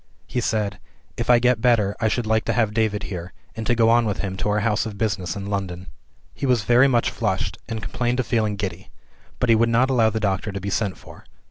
He 0.25 0.41
said, 0.41 0.79
"If 1.15 1.29
I 1.29 1.37
get 1.37 1.61
better 1.61 1.95
I 2.01 2.07
should 2.07 2.25
like 2.25 2.43
to 2.45 2.53
have 2.53 2.73
David 2.73 3.03
here, 3.03 3.33
and 3.55 3.67
to 3.67 3.75
go 3.75 3.91
on 3.91 4.05
with 4.07 4.17
him 4.17 4.35
to 4.37 4.49
our 4.49 4.61
house 4.61 4.87
of 4.87 4.97
business 4.97 5.35
in 5.35 5.45
London." 5.45 5.85
He 6.33 6.47
was 6.47 6.63
very 6.63 6.87
much 6.87 7.11
flushed, 7.11 7.59
and 7.69 7.83
complained 7.83 8.19
of 8.19 8.25
feeling 8.25 8.55
giddy; 8.55 8.89
but 9.37 9.49
he 9.49 9.55
would 9.55 9.69
not 9.69 9.91
allow 9.91 10.09
the 10.09 10.19
doctor 10.19 10.51
to 10.51 10.59
be 10.59 10.71
sent 10.71 10.97
for. 10.97 11.25